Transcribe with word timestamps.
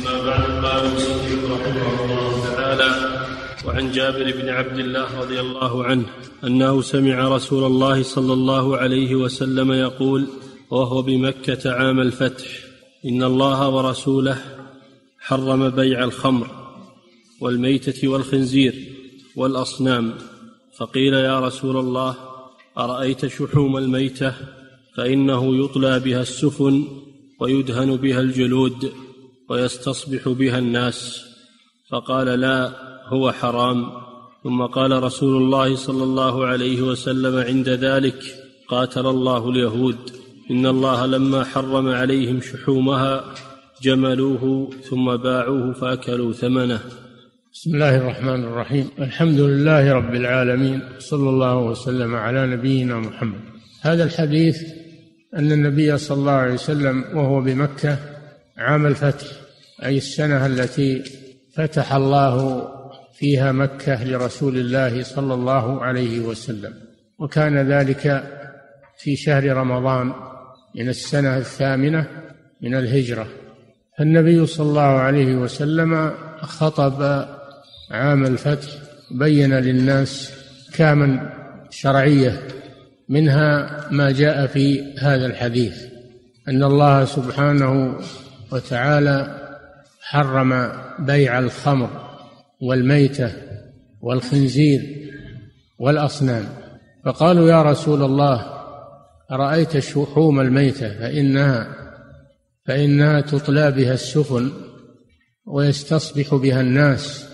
أما 0.00 0.22
بعد 0.22 0.64
قال 0.64 0.86
المصنف 0.86 1.50
رحمه 1.50 2.04
الله 2.04 2.44
تعالى 2.44 3.20
وعن 3.66 3.92
جابر 3.92 4.32
بن 4.32 4.48
عبد 4.48 4.78
الله 4.78 5.20
رضي 5.20 5.40
الله 5.40 5.84
عنه 5.84 6.06
أنه 6.44 6.82
سمع 6.82 7.28
رسول 7.28 7.64
الله 7.64 8.02
صلى 8.02 8.32
الله 8.32 8.76
عليه 8.76 9.14
وسلم 9.14 9.72
يقول 9.72 10.26
وهو 10.70 11.02
بمكة 11.02 11.72
عام 11.72 12.00
الفتح 12.00 12.46
إن 13.04 13.22
الله 13.22 13.68
ورسوله 13.68 14.38
حرم 15.18 15.68
بيع 15.70 16.04
الخمر 16.04 16.50
والميتة 17.40 18.08
والخنزير 18.08 18.74
والأصنام 19.36 20.14
فقيل 20.76 21.14
يا 21.14 21.40
رسول 21.40 21.76
الله 21.76 22.16
أرأيت 22.78 23.26
شحوم 23.26 23.76
الميتة؟ 23.76 24.34
فإنه 24.96 25.64
يطلى 25.64 26.00
بها 26.00 26.20
السفن 26.20 26.84
ويدهن 27.40 27.96
بها 27.96 28.20
الجلود. 28.20 28.92
ويستصبح 29.50 30.28
بها 30.28 30.58
الناس. 30.58 31.24
فقال 31.90 32.26
لا 32.26 32.72
هو 33.06 33.32
حرام. 33.32 33.86
ثم 34.44 34.62
قال 34.62 35.02
رسول 35.02 35.42
الله 35.42 35.76
صلى 35.76 36.04
الله 36.04 36.46
عليه 36.46 36.82
وسلم 36.82 37.38
عند 37.38 37.68
ذلك 37.68 38.22
قاتل 38.68 39.06
الله 39.06 39.48
اليهود. 39.48 39.96
إن 40.50 40.66
الله 40.66 41.06
لما 41.06 41.44
حرم 41.44 41.88
عليهم 41.88 42.40
شحومها 42.40 43.24
جملوه 43.82 44.70
ثم 44.90 45.16
باعوه 45.16 45.72
فأكلوا 45.72 46.32
ثمنه. 46.32 46.80
بسم 47.52 47.74
الله 47.74 47.96
الرحمن 47.96 48.44
الرحيم. 48.44 48.88
الحمد 48.98 49.40
لله 49.40 49.92
رب 49.92 50.14
العالمين 50.14 50.82
صلى 50.98 51.28
الله 51.30 51.58
وسلم 51.58 52.14
على 52.14 52.46
نبينا 52.46 52.98
محمد. 52.98 53.40
هذا 53.80 54.04
الحديث 54.04 54.56
أن 55.36 55.52
النبي 55.52 55.98
صلى 55.98 56.18
الله 56.18 56.32
عليه 56.32 56.54
وسلم 56.54 57.04
وهو 57.14 57.40
بمكة 57.40 57.98
عام 58.60 58.86
الفتح 58.86 59.26
أي 59.84 59.96
السنة 59.96 60.46
التي 60.46 61.02
فتح 61.56 61.92
الله 61.92 62.68
فيها 63.18 63.52
مكة 63.52 64.04
لرسول 64.04 64.58
الله 64.58 65.02
صلى 65.02 65.34
الله 65.34 65.84
عليه 65.84 66.20
وسلم. 66.20 66.74
وكان 67.18 67.72
ذلك 67.72 68.24
في 68.98 69.16
شهر 69.16 69.56
رمضان 69.56 70.12
من 70.76 70.88
السنة 70.88 71.36
الثامنة 71.36 72.06
من 72.62 72.74
الهجرة. 72.74 73.26
فالنبي 73.98 74.46
صلى 74.46 74.68
الله 74.68 74.80
عليه 74.80 75.34
وسلم 75.34 76.12
خطب 76.40 77.26
عام 77.90 78.26
الفتح 78.26 78.68
بين 79.10 79.54
للناس 79.54 80.32
كاما 80.74 81.32
شرعية 81.70 82.42
منها 83.08 83.80
ما 83.90 84.10
جاء 84.10 84.46
في 84.46 84.94
هذا 84.98 85.26
الحديث 85.26 85.84
أن 86.48 86.62
الله 86.62 87.04
سبحانه 87.04 87.98
وتعالى 88.52 89.48
حرم 90.02 90.72
بيع 90.98 91.38
الخمر 91.38 91.90
والميتة 92.60 93.32
والخنزير 94.00 95.10
والأصنام. 95.78 96.44
فقالوا 97.04 97.50
يا 97.50 97.62
رسول 97.62 98.02
الله 98.02 98.46
أرأيت 99.32 99.78
شحوم 99.78 100.40
الميتة؟ 100.40 100.98
فإنها 100.98 101.76
فإنها 102.66 103.20
تطلى 103.20 103.70
بها 103.70 103.92
السفن 103.92 104.52
ويستصبح 105.46 106.34
بها 106.34 106.60
الناس. 106.60 107.28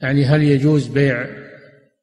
يعني 0.00 0.24
هل 0.24 0.42
يجوز 0.42 0.86
بيع 0.86 1.26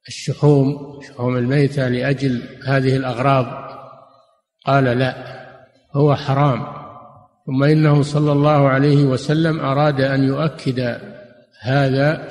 الشحوم 0.08 1.00
شحوم 1.08 1.36
الميتة 1.36 1.88
لأجل 1.88 2.42
هذه 2.66 2.96
الأغراض؟ 2.96 3.46
قال 4.66 4.84
لا 4.84 5.14
هو 5.92 6.16
حرام. 6.16 6.79
ثم 7.46 7.62
إنه 7.62 8.02
صلى 8.02 8.32
الله 8.32 8.68
عليه 8.68 9.04
وسلم 9.04 9.60
أراد 9.60 10.00
أن 10.00 10.24
يؤكد 10.24 10.98
هذا 11.60 12.22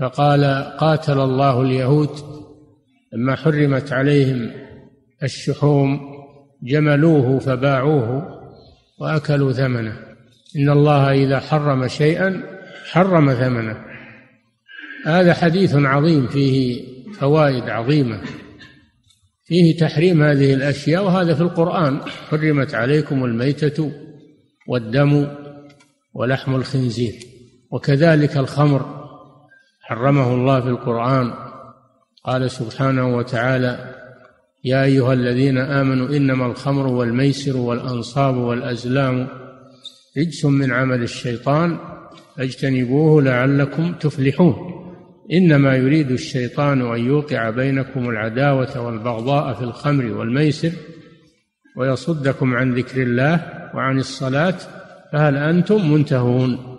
فقال 0.00 0.44
قاتل 0.78 1.20
الله 1.20 1.62
اليهود 1.62 2.10
لما 3.12 3.36
حرمت 3.36 3.92
عليهم 3.92 4.50
الشحوم 5.22 6.00
جملوه 6.62 7.38
فباعوه 7.38 8.28
وأكلوا 8.98 9.52
ثمنه. 9.52 9.96
إن 10.56 10.70
الله 10.70 11.12
إذا 11.12 11.40
حرم 11.40 11.88
شيئا 11.88 12.42
حرم 12.90 13.34
ثمنه. 13.34 13.76
هذا 15.06 15.34
حديث 15.34 15.74
عظيم 15.74 16.26
فيه 16.26 16.84
فوائد 17.12 17.68
عظيمة. 17.68 18.20
فيه 19.44 19.76
تحريم 19.76 20.22
هذه 20.22 20.54
الأشياء 20.54 21.04
وهذا 21.04 21.34
في 21.34 21.40
القرآن. 21.40 22.00
حرمت 22.30 22.74
عليكم 22.74 23.24
الميتة 23.24 24.03
والدم 24.68 25.26
ولحم 26.14 26.54
الخنزير 26.54 27.14
وكذلك 27.70 28.36
الخمر 28.36 29.04
حرمه 29.82 30.34
الله 30.34 30.60
في 30.60 30.68
القرآن. 30.68 31.32
قال 32.24 32.50
سبحانه 32.50 33.16
وتعالى 33.16 33.94
يا 34.64 34.84
أيها 34.84 35.12
الذين 35.12 35.58
آمنوا 35.58 36.08
إنما 36.08 36.46
الخمر 36.46 36.86
والميسر 36.86 37.56
والأنصاب 37.56 38.36
والأزلام 38.36 39.28
رجس 40.18 40.44
من 40.44 40.72
عمل 40.72 41.02
الشيطان 41.02 41.78
فاجتنبوه 42.36 43.22
لعلكم 43.22 43.92
تفلحون. 43.92 44.74
إنما 45.32 45.76
يريد 45.76 46.10
الشيطان 46.10 46.92
أن 46.94 47.06
يوقع 47.06 47.50
بينكم 47.50 48.10
العداوة 48.10 48.80
والبغضاء 48.80 49.54
في 49.54 49.62
الخمر 49.62 50.04
والميسر 50.04 50.72
ويصدكم 51.76 52.54
عن 52.54 52.74
ذكر 52.74 53.02
الله 53.02 53.63
وعن 53.74 53.98
الصلاة 53.98 54.56
فهل 55.12 55.36
أنتم 55.36 55.92
منتهون؟ 55.92 56.76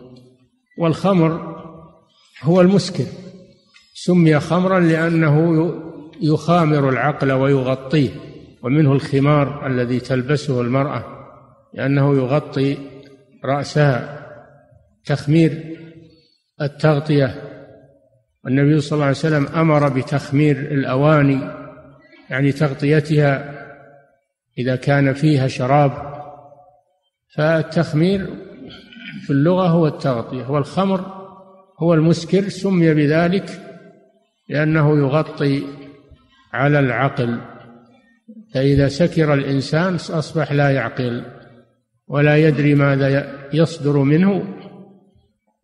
والخمر 0.78 1.56
هو 2.42 2.62
المسكر. 2.62 3.06
سمي 3.94 4.40
خمرا 4.40 4.80
لأنه 4.80 5.74
يخامر 6.22 6.90
العقل 6.90 7.32
ويغطيه 7.32 8.10
ومنه 8.64 8.94
الخمار 8.94 9.68
الذي 9.68 10.00
تلبسه 10.00 10.62
المرأة 10.62 11.04
لأنه 11.74 12.16
يغطي 12.16 12.78
رأسها. 13.46 14.26
تخمير 15.06 15.78
التغطية. 16.62 17.42
والنبي 18.46 18.82
صلى 18.82 18.96
الله 18.96 19.06
عليه 19.06 19.18
وسلم 19.18 19.48
أمر 19.48 19.90
بتخمير 19.90 20.58
الأواني 20.58 21.40
يعني 22.30 22.52
تغطيتها 22.52 23.56
إذا 24.58 24.76
كان 24.76 25.14
فيها 25.14 25.48
شراب 25.48 26.15
فالتخمير 27.36 28.30
في 29.26 29.30
اللغة 29.30 29.68
هو 29.68 29.88
التغطية 29.88 30.52
والخمر 30.52 31.26
هو 31.80 31.94
المسكر 31.94 32.50
سمي 32.50 32.94
بذلك 32.94 33.62
لأنه 34.50 34.98
يغطي 34.98 35.64
على 36.54 36.80
العقل. 36.80 37.40
فإذا 38.54 38.88
سكر 38.88 39.34
الإنسان 39.34 39.96
أصبح 39.96 40.52
لا 40.52 40.72
يعقل 40.72 41.24
ولا 42.08 42.38
يدري 42.38 42.76
ماذا 42.76 43.28
يصدر 43.54 43.98
منه 43.98 44.44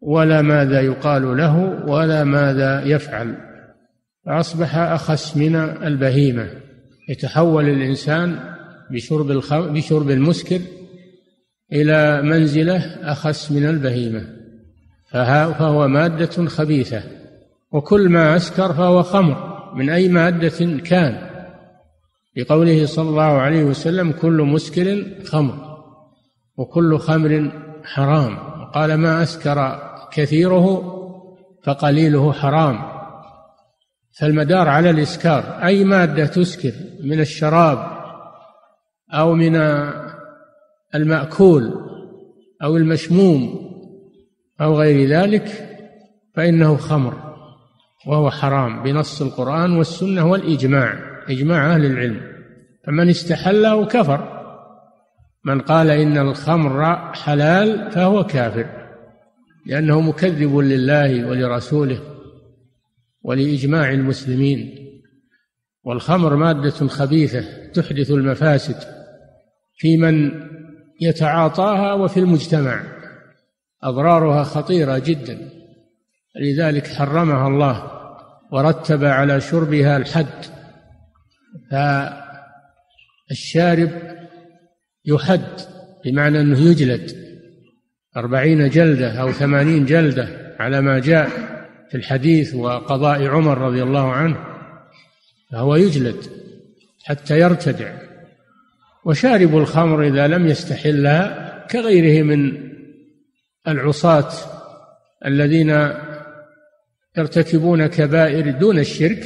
ولا 0.01 0.41
ماذا 0.41 0.81
يقال 0.81 1.37
له 1.37 1.83
ولا 1.87 2.23
ماذا 2.23 2.83
يفعل. 2.85 3.35
فأصبح 4.25 4.75
أخس 4.75 5.37
من 5.37 5.55
البهيمة 5.55 6.49
يتحول 7.09 7.69
الإنسان 7.69 8.39
بشرب 8.91 9.31
الخم... 9.31 9.73
بشرب 9.73 10.09
المسكر 10.09 10.59
إلى 11.73 12.21
منزلة 12.21 12.77
أخس 13.11 13.51
من 13.51 13.65
البهيمة 13.65 14.25
فهو 15.11 15.87
مادة 15.87 16.45
خبيثة 16.45 17.03
وكل 17.71 18.09
ما 18.09 18.35
أسكر 18.35 18.73
فهو 18.73 19.03
خمر 19.03 19.51
من 19.75 19.89
أي 19.89 20.09
مادة 20.09 20.77
كان. 20.77 21.29
لقوله 22.37 22.85
صلى 22.85 23.09
الله 23.09 23.23
عليه 23.23 23.63
وسلم 23.63 24.11
كل 24.11 24.41
مسكر 24.41 25.05
خمر 25.25 25.77
وكل 26.57 26.97
خمر 26.99 27.51
حرام. 27.83 28.37
قال 28.73 28.93
ما 28.93 29.23
أسكر 29.23 29.79
كثيره 30.11 30.97
فقليله 31.63 32.33
حرام. 32.33 32.79
فالمدار 34.19 34.67
على 34.67 34.89
الإسكار 34.89 35.43
أي 35.63 35.83
مادة 35.83 36.25
تسكر 36.25 36.73
من 37.03 37.19
الشراب 37.19 38.01
أو 39.13 39.33
من 39.33 39.55
المأكول 40.95 41.73
أو 42.63 42.77
المشموم 42.77 43.71
أو 44.61 44.79
غير 44.79 45.09
ذلك 45.09 45.77
فإنه 46.35 46.75
خمر 46.77 47.31
وهو 48.07 48.29
حرام 48.31 48.83
بنص 48.83 49.21
القرآن 49.21 49.77
والسنة 49.77 50.31
والإجماع 50.31 50.99
إجماع 51.29 51.73
أهل 51.73 51.85
العلم. 51.85 52.21
فمن 52.87 53.09
استحله 53.09 53.85
كفر 53.85 54.41
من 55.45 55.61
قال 55.61 55.89
إن 55.89 56.17
الخمر 56.17 56.95
حلال 57.13 57.91
فهو 57.91 58.23
كافر 58.23 58.65
لأنه 59.65 60.01
مكذب 60.01 60.57
لله 60.57 61.27
ولرسوله 61.27 61.99
ولإجماع 63.23 63.91
المسلمين. 63.91 64.81
والخمر 65.83 66.35
مادة 66.35 66.87
خبيثة 66.87 67.71
تحدث 67.73 68.11
المفاسد 68.11 68.75
في 69.77 69.97
من 69.97 70.31
يتعاطاها 71.01 71.93
وفي 71.93 72.19
المجتمع. 72.19 72.83
أضرارها 73.83 74.43
خطيرة 74.43 74.97
جدا. 74.97 75.49
لذلك 76.35 76.87
حرمها 76.87 77.47
الله 77.47 77.91
ورتب 78.51 79.03
على 79.03 79.41
شربها 79.41 79.97
الحد. 79.97 80.45
فالشارب 83.29 83.91
يحد 85.05 85.61
بمعنى 86.05 86.41
أنه 86.41 86.59
يجلد. 86.59 87.31
أربعين 88.17 88.69
جلدة 88.69 89.21
أو 89.21 89.31
ثمانين 89.31 89.85
جلدة 89.85 90.55
على 90.59 90.81
ما 90.81 90.99
جاء 90.99 91.29
في 91.89 91.97
الحديث 91.97 92.55
وقضاء 92.55 93.27
عمر 93.27 93.57
رضي 93.57 93.83
الله 93.83 94.11
عنه 94.11 94.37
فهو 95.51 95.75
يجلد 95.75 96.25
حتى 97.03 97.39
يرتدع. 97.39 98.10
وشارب 99.05 99.57
الخمر 99.57 100.03
إذا 100.07 100.27
لم 100.27 100.47
يستحلها 100.47 101.65
كغيره 101.71 102.23
من 102.23 102.71
العصاة 103.67 104.29
الذين 105.25 105.89
يرتكبون 107.17 107.87
كبائر 107.87 108.51
دون 108.51 108.79
الشرك 108.79 109.23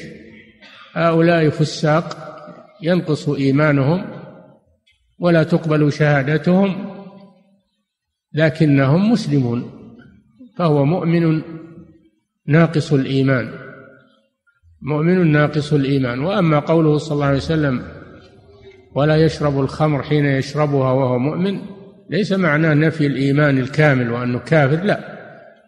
هؤلاء 0.94 1.50
فساق 1.50 2.18
ينقص 2.82 3.30
إيمانهم 3.30 4.06
ولا 5.20 5.44
تقبل 5.44 5.92
شهادتهم 5.92 6.96
لكنهم 8.34 9.12
مسلمون 9.12 9.72
فهو 10.58 10.86
مؤمن 10.86 11.42
ناقص 12.48 12.94
الإيمان 12.94 13.52
مؤمن 14.82 15.32
ناقص 15.32 15.74
الإيمان. 15.74 16.20
وأما 16.20 16.60
قوله 16.60 16.98
صلى 16.98 17.16
الله 17.16 17.26
عليه 17.26 17.38
وسلم 17.38 17.95
ولا 18.96 19.16
يشرب 19.16 19.60
الخمر 19.60 20.04
حين 20.04 20.26
يشربها 20.26 20.92
وهو 20.92 21.20
مؤمن. 21.20 21.60
ليس 22.10 22.32
معناه 22.32 22.74
نفي 22.74 23.08
الإيمان 23.08 23.58
الكامل 23.58 24.12
وأنه 24.12 24.40
كافر 24.40 24.84
لا. 24.84 25.00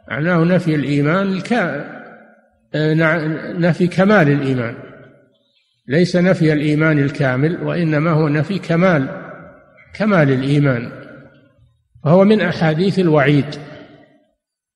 معناه 0.09 0.43
نفي 0.43 0.75
الإيمان 0.75 1.27
الكامل 1.27 1.97
آه، 2.75 2.93
نفي 3.53 3.87
كمال 3.87 4.29
الإيمان. 4.29 4.75
ليس 5.87 6.15
نفي 6.15 6.53
الإيمان 6.53 6.99
الكامل 6.99 7.63
وإنما 7.63 8.11
هو 8.11 8.27
نفي 8.27 8.59
كمال 8.59 9.07
كمال 9.93 10.31
الإيمان. 10.31 10.91
وهو 12.05 12.23
من 12.23 12.41
أحاديث 12.41 12.99
الوعيد. 12.99 13.45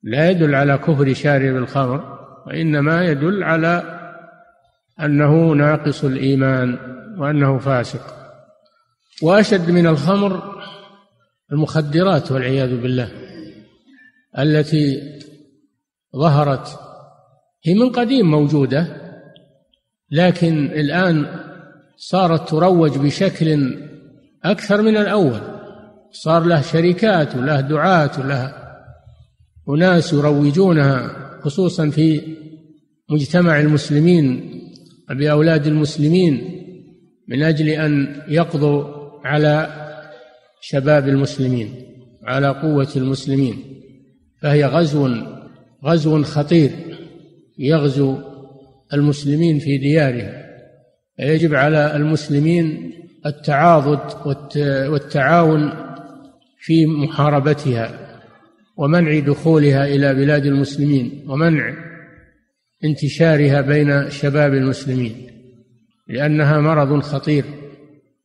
لا 0.03 0.29
يدل 0.29 0.55
على 0.55 0.77
كفر 0.77 1.13
شارب 1.13 1.55
الخمر 1.55 2.19
وإنما 2.47 3.05
يدل 3.05 3.43
على 3.43 3.83
أنه 5.01 5.51
ناقص 5.51 6.03
الإيمان 6.03 6.77
وأنه 7.17 7.57
فاسق. 7.57 8.20
وأشد 9.21 9.71
من 9.71 9.87
الخمر 9.87 10.61
المخدرات 11.51 12.31
والعياذ 12.31 12.81
بالله 12.81 13.11
التي 14.39 15.01
ظهرت. 16.15 16.79
هي 17.65 17.73
من 17.73 17.89
قديم 17.89 18.31
موجودة 18.31 18.87
لكن 20.11 20.65
الآن 20.65 21.39
صارت 21.97 22.49
تروج 22.49 22.97
بشكل 22.97 23.77
أكثر 24.43 24.81
من 24.81 24.97
الأول. 24.97 25.41
صار 26.11 26.43
له 26.43 26.61
شركات 26.61 27.35
وله 27.35 27.61
دعاة 27.61 28.11
وله 28.19 28.53
أناس 29.69 30.13
يروجونها 30.13 31.21
خصوصا 31.41 31.89
في 31.89 32.21
مجتمع 33.09 33.59
المسلمين 33.59 34.51
بأولاد 35.09 35.67
المسلمين 35.67 36.61
من 37.27 37.43
أجل 37.43 37.69
أن 37.69 38.21
يقضوا 38.27 39.00
على 39.23 39.67
شباب 40.61 41.07
المسلمين 41.07 41.73
على 42.23 42.47
قوة 42.47 42.89
المسلمين. 42.95 43.55
فهي 44.41 44.65
غزو 44.65 45.09
غزو 45.85 46.23
خطير 46.23 46.71
يغزو 47.59 48.17
المسلمين 48.93 49.59
في 49.59 49.77
ديارهم. 49.77 50.41
فيجب 51.17 51.55
على 51.55 51.95
المسلمين 51.95 52.93
التعاضد 53.25 53.99
والتعاون 54.89 55.73
في 56.59 56.85
محاربتها 56.85 58.19
ومنع 58.77 59.19
دخولها 59.19 59.85
إلى 59.85 60.13
بلاد 60.13 60.45
المسلمين 60.45 61.25
ومنع 61.27 61.73
انتشارها 62.83 63.61
بين 63.61 64.09
شباب 64.09 64.53
المسلمين 64.53 65.15
لأنها 66.07 66.59
مرض 66.59 66.99
خطير. 66.99 67.43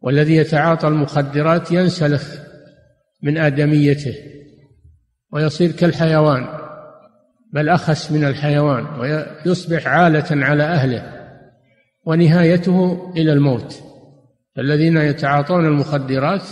والذي 0.00 0.36
يتعاطى 0.36 0.88
المخدرات 0.88 1.72
ينسلخ 1.72 2.24
من 3.22 3.38
آدميته 3.38 4.14
ويصير 5.32 5.72
كالحيوان 5.72 6.46
بل 7.52 7.68
أخس 7.68 8.12
من 8.12 8.24
الحيوان 8.24 8.86
ويصبح 9.00 9.86
عالة 9.86 10.44
على 10.44 10.62
أهله 10.62 11.12
ونهايته 12.04 13.12
إلى 13.16 13.32
الموت. 13.32 13.82
الذين 14.58 14.96
يتعاطون 14.96 15.66
المخدرات 15.66 16.42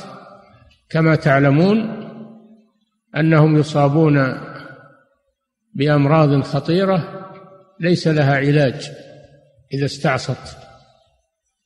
كما 0.90 1.14
تعلمون 1.14 2.04
أنهم 3.16 3.56
يصابون 3.56 4.40
بأمراض 5.74 6.40
خطيرة 6.40 7.30
ليس 7.80 8.08
لها 8.08 8.36
علاج 8.36 8.90
إذا 9.74 9.84
استعصت. 9.84 10.63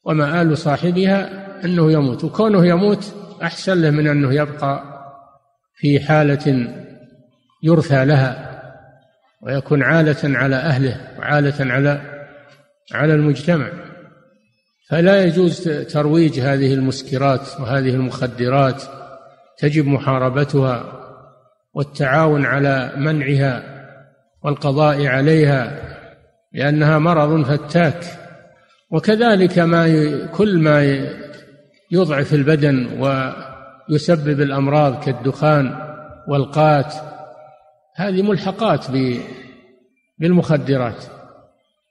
ومآل 0.09 0.59
صاحبها 0.59 1.31
أنه 1.65 1.93
يموت. 1.93 2.25
وكونه 2.25 2.67
يموت 2.67 3.15
أحسن 3.43 3.83
له 3.83 3.91
من 3.91 4.07
أنه 4.07 4.35
يبقى 4.35 4.83
في 5.77 6.01
حالة 6.01 6.75
يرثى 7.63 8.05
لها 8.05 8.49
ويكون 9.43 9.83
عالة 9.83 10.39
على 10.39 10.57
أهله 10.57 11.01
وعالة 11.19 11.73
على 11.73 12.01
على 12.93 13.15
المجتمع. 13.15 13.69
فلا 14.91 15.25
يجوز 15.25 15.69
ترويج 15.69 16.41
هذه 16.41 16.75
المسكرات 16.75 17.61
وهذه 17.61 17.91
المخدرات 17.91 18.83
تجب 19.59 19.87
محاربتها 19.87 20.93
والتعاون 21.75 22.45
على 22.45 22.93
منعها 22.97 23.63
والقضاء 24.45 25.07
عليها 25.07 25.79
لأنها 26.53 26.99
مرض 26.99 27.43
فتاك. 27.43 28.28
وكذلك 28.91 29.59
ما 29.59 30.27
كل 30.27 30.59
ما 30.59 31.07
يضعف 31.91 32.35
البدن 32.35 33.01
ويسبب 33.89 34.41
الأمراض 34.41 35.05
كالدخان 35.05 35.75
والقات 36.29 36.95
هذه 37.97 38.23
ملحقات 38.23 38.87
بالمخدرات 40.19 41.05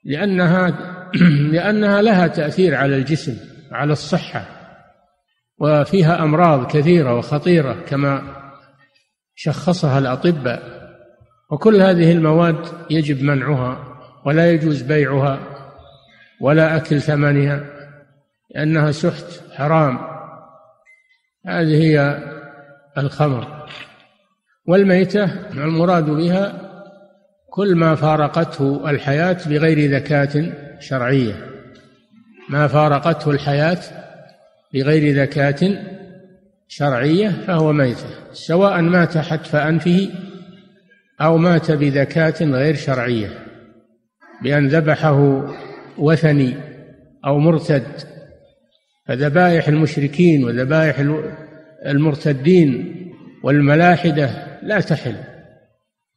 لأنها 0.04 0.78
لأنها 1.52 2.02
لها 2.02 2.26
تأثير 2.26 2.74
على 2.74 2.96
الجسم 2.96 3.36
على 3.72 3.92
الصحة 3.92 4.44
وفيها 5.58 6.22
أمراض 6.22 6.66
كثيرة 6.66 7.14
وخطيرة 7.14 7.76
كما 7.88 8.22
شخصها 9.34 9.98
الأطباء 9.98 10.78
وكل 11.50 11.76
هذه 11.82 12.12
المواد 12.12 12.66
يجب 12.90 13.22
منعها 13.22 13.98
ولا 14.26 14.52
يجوز 14.52 14.82
بيعها. 14.82 15.57
ولا 16.40 16.76
أكل 16.76 17.00
ثمنها 17.00 17.64
لأنها 18.54 18.92
سحت 18.92 19.24
حرام. 19.52 19.98
هذه 21.46 21.82
هي 21.82 22.18
الخمر. 22.98 23.68
والميتة 24.66 25.24
المراد 25.52 26.10
بها 26.10 26.68
كل 27.50 27.76
ما 27.76 27.94
فارقته 27.94 28.90
الحياة 28.90 29.38
بغير 29.46 29.90
ذكاة 29.90 30.52
شرعية. 30.80 31.34
ما 32.48 32.66
فارقته 32.66 33.30
الحياة 33.30 33.78
بغير 34.74 35.22
ذكاة 35.22 35.84
شرعية 36.68 37.28
فهو 37.28 37.72
ميتة. 37.72 38.32
سواء 38.32 38.80
مات 38.80 39.18
حتف 39.18 39.56
أنفه 39.56 40.10
أو 41.20 41.36
مات 41.38 41.70
بذكاة 41.70 42.44
غير 42.44 42.74
شرعية 42.74 43.38
بأن 44.42 44.68
ذبحه 44.68 45.44
وثني 45.98 46.54
أو 47.26 47.38
مرتد 47.38 47.82
فذبائح 49.06 49.68
المشركين 49.68 50.44
وذبائح 50.44 50.96
المرتدين 51.86 52.94
والملاحدة 53.44 54.30
لا 54.62 54.80
تحل 54.80 55.16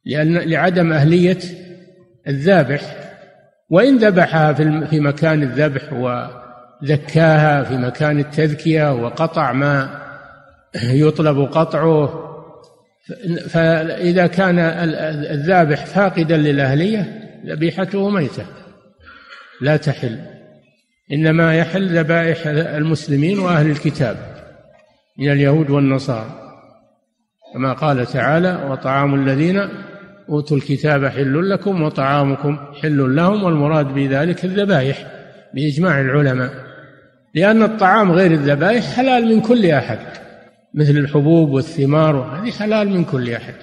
لأن 0.04 0.38
لعدم 0.38 0.92
أهلية 0.92 1.38
الذابح. 2.28 2.96
وإن 3.70 3.98
ذبحها 3.98 4.52
في 4.84 5.00
مكان 5.00 5.42
الذبح 5.42 5.92
وذكاها 5.92 7.62
في 7.62 7.76
مكان 7.76 8.18
التذكية 8.18 8.92
وقطع 8.92 9.52
ما 9.52 10.02
يطلب 10.84 11.40
قطعه 11.40 12.28
فإذا 13.48 14.26
كان 14.26 14.58
الذابح 15.30 15.86
فاقدا 15.86 16.36
للأهلية 16.36 17.28
ذبيحته 17.46 18.10
ميتة. 18.10 18.44
لا 19.62 19.76
تحل. 19.76 20.18
إنما 21.12 21.56
يحل 21.56 21.98
ذبائح 21.98 22.46
المسلمين 22.46 23.38
وأهل 23.38 23.70
الكتاب 23.70 24.16
من 25.18 25.32
اليهود 25.32 25.70
والنصارى. 25.70 26.38
كما 27.54 27.72
قال 27.72 28.06
تعالى 28.06 28.68
وطعام 28.70 29.14
الذين 29.14 29.68
أوتوا 30.28 30.56
الكتاب 30.56 31.06
حل 31.06 31.50
لكم 31.50 31.82
وطعامكم 31.82 32.58
حل 32.82 33.16
لهم 33.16 33.44
والمراد 33.44 33.86
بذلك 33.86 34.44
الذبائح 34.44 35.06
بإجماع 35.54 36.00
العلماء. 36.00 36.50
لأن 37.34 37.62
الطعام 37.62 38.12
غير 38.12 38.30
الذبائح 38.30 38.96
حلال 38.96 39.34
من 39.34 39.40
كل 39.40 39.66
أحد 39.66 39.98
مثل 40.74 40.90
الحبوب 40.90 41.50
والثمار 41.50 42.16
هذه 42.16 42.50
حلال 42.50 42.88
من 42.88 43.04
كل 43.04 43.32
أحد. 43.32 43.54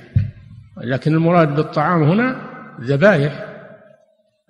لكن 0.83 1.13
المراد 1.13 1.55
بالطعام 1.55 2.03
هنا 2.03 2.35
ذبائح. 2.81 3.48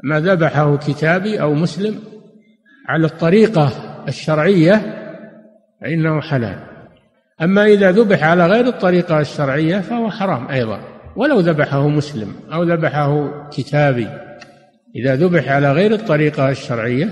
ما 0.03 0.19
ذبحه 0.19 0.77
كتابي 0.77 1.41
أو 1.41 1.53
مسلم 1.53 1.99
على 2.87 3.05
الطريقة 3.05 3.71
الشرعية 4.07 4.95
فإنه 5.81 6.21
حلال. 6.21 6.59
أما 7.41 7.65
إذا 7.65 7.91
ذبح 7.91 8.23
على 8.23 8.47
غير 8.47 8.67
الطريقة 8.67 9.19
الشرعية 9.19 9.79
فهو 9.79 10.09
حرام 10.09 10.47
أيضا. 10.47 10.79
ولو 11.15 11.39
ذبحه 11.39 11.87
مسلم 11.87 12.33
أو 12.53 12.63
ذبحه 12.63 13.31
كتابي 13.49 14.07
إذا 14.95 15.15
ذبح 15.15 15.51
على 15.51 15.71
غير 15.71 15.91
الطريقة 15.91 16.49
الشرعية 16.49 17.09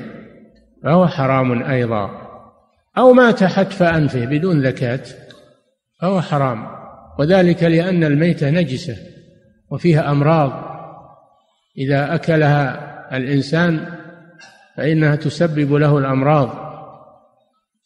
فهو 0.83 1.07
حرام 1.07 1.63
أيضا. 1.63 2.09
أو 2.97 3.13
مات 3.13 3.43
حتف 3.43 3.83
أنفه 3.83 4.25
بدون 4.25 4.61
زكاة 4.61 5.03
فهو 6.01 6.21
حرام. 6.21 6.67
وذلك 7.19 7.63
لأن 7.63 8.03
الميتة 8.03 8.49
نجسة 8.49 8.95
وفيها 9.71 10.11
أمراض 10.11 10.66
إذا 11.77 12.15
أكلها 12.15 12.87
الإنسان 13.17 13.85
فإنها 14.77 15.15
تسبب 15.15 15.73
له 15.73 15.97
الأمراض 15.97 16.67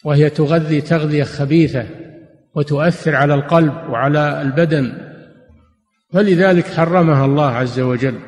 وهي 0.04 0.30
تغذي 0.30 0.82
تغذية 0.82 1.24
خبيثة 1.24 1.86
وتؤثر 2.56 3.16
على 3.16 3.34
القلب 3.34 3.74
وعلى 3.90 4.42
البدن. 4.42 4.94
فلذلك 6.14 6.68
حرمها 6.68 7.26
الله 7.26 7.52
عز 7.52 7.80
وجل. 7.80 8.20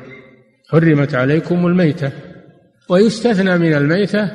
حرمت 0.70 1.14
عليكم 1.14 1.66
الميتة. 1.66 2.12
ويستثنى 2.88 3.58
من 3.58 3.74
الميتة 3.74 4.30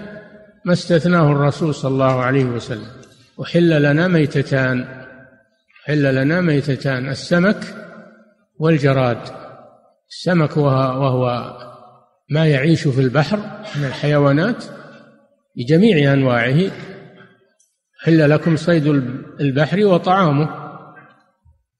ما 0.66 0.74
استثناه 0.74 1.32
الرسول 1.32 1.76
صلى 1.76 1.92
الله 1.92 2.22
عليه 2.22 2.46
وسلم. 2.46 2.88
أحل 3.42 3.82
لنا 3.82 4.08
ميتتان. 4.08 4.86
حل 5.86 6.16
لنا 6.16 6.42
ميتتان 6.42 7.10
السمك 7.10 7.76
والجراد. 8.60 9.49
السمك 10.10 10.58
وهو 10.58 11.56
ما 12.30 12.48
يعيش 12.48 12.88
في 12.88 13.02
البحر 13.02 13.38
من 13.76 13.86
الحيوانات 13.86 14.66
بجميع 15.56 16.14
أنواعه 16.14 16.72
حل 18.02 18.30
لكم 18.30 18.56
صيد 18.56 18.88
البحر 19.40 19.86
وطعامه. 19.86 20.70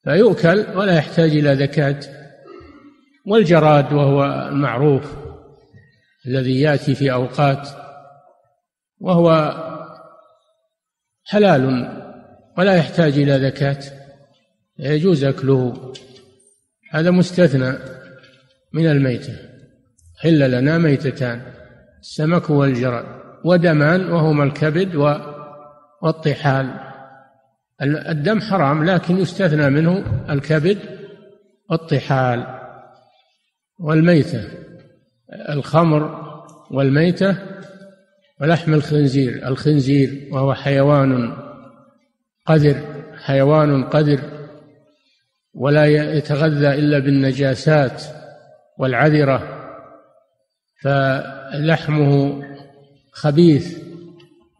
فيؤكل 0.04 0.66
ولا 0.76 0.94
يحتاج 0.94 1.32
إلى 1.32 1.56
زكاة. 1.56 2.00
والجراد 3.26 3.94
وهو 3.94 4.48
المعروف 4.52 5.16
الذي 6.28 6.62
يأتي 6.62 6.96
في 6.96 7.12
أوقات 7.12 7.70
وهو 9.00 9.56
حلال 11.26 11.66
ولا 12.58 12.76
يحتاج 12.76 13.20
إلى 13.20 13.40
زكاة 13.40 13.80
يجوز 14.80 15.24
أكله. 15.24 15.94
هذا 16.92 17.12
مستثنى. 17.12 17.99
من 18.74 18.88
الميتة. 18.88 19.34
حل 20.18 20.52
لنا 20.52 20.78
ميتتان 20.78 21.42
السمك 22.02 22.50
والجراد 22.50 23.06
ودمان 23.46 24.12
وهما 24.12 24.44
الكبد 24.44 24.96
والطحال. 26.02 26.74
الدم 27.82 28.42
حرام 28.42 28.86
لكن 28.86 29.18
يستثنى 29.18 29.70
منه 29.70 30.24
الكبد 30.30 30.78
والطحال. 31.70 32.60
والميتة 33.80 34.44
الخمر 35.50 36.30
والميتة 36.72 37.38
ولحم 38.42 38.74
الخنزير. 38.74 39.48
الخنزير 39.48 40.28
وهو 40.32 40.54
حيوان 40.54 41.34
قذر 42.46 42.76
حيوان 43.18 43.84
قذر 43.84 44.20
ولا 45.54 45.86
يتغذى 45.86 46.68
إلا 46.68 47.00
بالنجاسات. 47.00 48.19
والعذرة 48.80 49.44
فلحمه 50.82 52.42
خبيث 53.12 53.78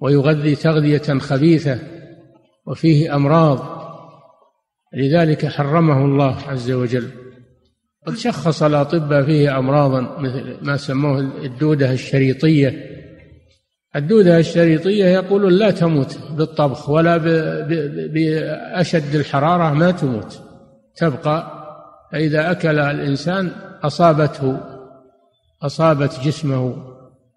ويغذي 0.02 0.56
تغذية 0.56 1.20
خبيثة 1.20 1.80
وفيه 2.66 3.16
أمراض. 3.16 3.80
لذلك 4.94 5.46
حرمه 5.46 6.06
الله 6.06 6.38
عز 6.48 6.72
وجل. 6.72 7.10
قد 8.08 8.16
شخص 8.16 8.64
الأطباء 8.64 9.24
فيه 9.24 9.58
أمراضا 9.58 10.20
مثل 10.20 10.58
ما 10.62 10.78
سموه 10.78 11.20
الدودة 11.20 11.92
الشريطية. 11.92 12.90
الدودة 13.96 14.38
الشريطية 14.38 15.06
يقولون 15.06 15.54
لا 15.54 15.72
تموت 15.72 16.20
بالطبخ 16.38 16.90
ولا 16.90 17.18
بأشد 18.14 19.16
الحرارة 19.16 19.74
ما 19.74 19.92
تموت. 19.92 20.42
تبقى 20.96 21.60
فإذا 22.12 22.52
أكل 22.52 22.80
الإنسان 22.80 23.52
أصابته 23.84 24.60
أصابت 25.62 26.20
جسمه. 26.24 26.90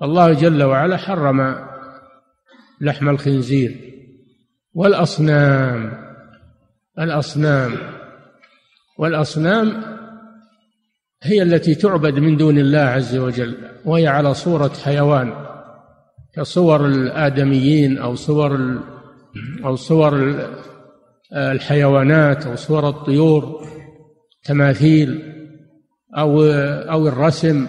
الله 0.03 0.33
جل 0.33 0.63
وعلا 0.63 0.97
حرم 0.97 1.57
لحم 2.81 3.09
الخنزير 3.09 3.93
والأصنام 4.75 5.93
الأصنام 6.99 7.73
والأصنام 8.99 9.83
هي 11.23 11.43
التي 11.43 11.75
تعبد 11.75 12.19
من 12.19 12.37
دون 12.37 12.59
الله 12.59 12.79
عز 12.79 13.17
وجل 13.17 13.57
وهي 13.85 14.07
على 14.07 14.35
صورة 14.35 14.73
حيوان 14.85 15.33
كصور 16.35 16.87
الآدميين 16.87 17.99
أو 17.99 18.15
صور 18.15 18.81
أو 19.65 19.77
صور 19.77 20.35
الحيوانات 21.33 22.47
أو 22.47 22.57
صور 22.57 22.89
الطيور 22.89 23.67
تماثيل. 24.45 25.33
أو 26.19 26.43
أو 26.91 27.09
الرسم 27.09 27.67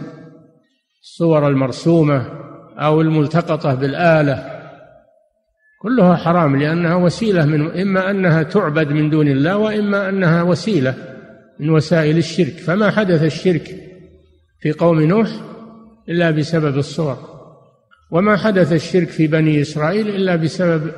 الصور 1.02 1.48
المرسومة 1.48 2.26
أو 2.78 3.02
الملتقطة 3.02 3.76
بالآلة. 3.76 4.50
كلها 5.82 6.16
حرام 6.16 6.56
لأنها 6.56 6.96
وسيلة 6.96 7.46
من 7.46 7.82
إما 7.82 8.12
أنها 8.12 8.44
تعبد 8.44 8.92
من 8.92 9.10
دون 9.10 9.28
الله 9.28 9.58
وإما 9.58 10.10
أنها 10.10 10.44
وسيلة 10.44 10.96
من 11.60 11.70
وسائل 11.70 12.18
الشرك. 12.18 12.54
فما 12.54 12.92
حدث 12.92 13.24
الشرك 13.24 13.76
في 14.60 14.72
قوم 14.72 15.02
نوح 15.02 15.30
إلا 16.10 16.32
بسبب 16.32 16.78
الصور. 16.78 17.18
وما 18.12 18.38
حدث 18.38 18.74
الشرك 18.74 19.08
في 19.08 19.28
بني 19.28 19.62
إسرائيل 19.62 20.08
إلا 20.10 20.36
بسبب 20.36 20.92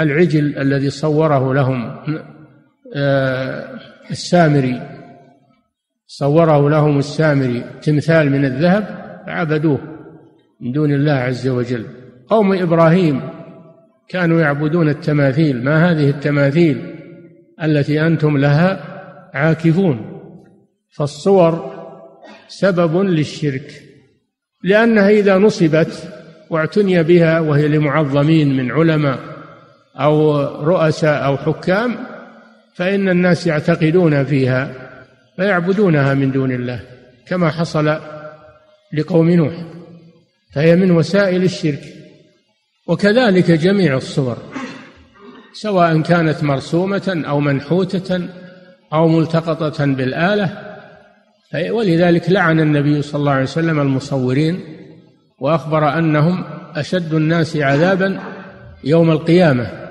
العجل 0.00 0.58
الذي 0.58 0.90
صوره 0.90 1.54
لهم 1.54 1.96
آه، 2.96 3.78
السامري. 4.10 4.93
صوره 6.18 6.70
لهم 6.70 6.98
السامري 6.98 7.64
تمثال 7.82 8.30
من 8.30 8.44
الذهب 8.44 8.84
فعبدوه 9.26 9.78
من 10.60 10.72
دون 10.72 10.92
الله 10.92 11.12
عز 11.12 11.48
وجل. 11.48 11.84
قوم 12.28 12.52
إبراهيم 12.52 13.20
كانوا 14.08 14.40
يعبدون 14.40 14.88
التماثيل 14.88 15.64
ما 15.64 15.90
هذه 15.90 16.10
التماثيل 16.10 16.94
التي 17.62 18.06
أنتم 18.06 18.38
لها 18.38 18.80
عاكفون؟ 19.34 20.20
فالصور 20.96 21.74
سبب 22.48 22.96
للشرك 22.96 23.82
لأنها 24.62 25.08
إذا 25.08 25.38
نصبت 25.38 26.08
واعتني 26.50 27.02
بها 27.02 27.40
وهي 27.40 27.68
لمعظمين 27.68 28.56
من 28.56 28.70
علماء 28.72 29.18
أو 29.96 30.40
رؤساء 30.64 31.24
أو 31.24 31.36
حكام 31.36 31.94
فإن 32.74 33.08
الناس 33.08 33.46
يعتقدون 33.46 34.24
فيها. 34.24 34.83
فيعبدونها 35.36 36.14
من 36.14 36.32
دون 36.32 36.52
الله 36.52 36.80
كما 37.26 37.50
حصل 37.50 37.98
لقوم 38.92 39.30
نوح 39.30 39.54
فهي 40.54 40.76
من 40.76 40.90
وسائل 40.90 41.42
الشرك. 41.42 41.80
وكذلك 42.86 43.50
جميع 43.50 43.96
الصور 43.96 44.36
سواء 45.52 46.00
كانت 46.00 46.44
مرسومة 46.44 47.24
أو 47.28 47.40
منحوتة 47.40 48.28
أو 48.92 49.08
ملتقطة 49.08 49.86
بالآلة 49.86 50.74
ولذلك 51.70 52.30
لعن 52.30 52.60
النبي 52.60 53.02
صلى 53.02 53.20
الله 53.20 53.32
عليه 53.32 53.42
وسلم 53.42 53.80
المصورين 53.80 54.60
وأخبر 55.38 55.98
أنهم 55.98 56.44
أشد 56.76 57.14
الناس 57.14 57.56
عذابا 57.56 58.20
يوم 58.84 59.10
القيامة. 59.10 59.83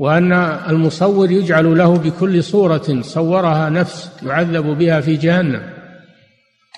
وأن 0.00 0.32
المصور 0.68 1.30
يجعل 1.30 1.78
له 1.78 1.98
بكل 1.98 2.44
صورة 2.44 3.00
صورها 3.00 3.68
نفس 3.68 4.10
يعذب 4.22 4.66
بها 4.66 5.00
في 5.00 5.16
جهنم 5.16 5.62